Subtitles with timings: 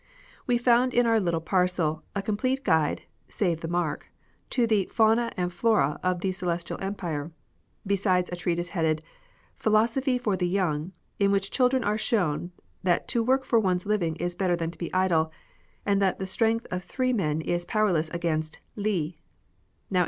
[0.47, 4.07] We found in our little parcel a complete guide (save the mark!)
[4.49, 7.31] to the Fauna and Flora of the Celestial Empire,
[7.85, 9.03] be sides a treatise headed
[9.57, 12.51] Philosophy for the Young," in which children are shown
[12.81, 15.31] that to work for one's living is better than to be idle,
[15.85, 19.19] and that the strength of three men is powerless against Li.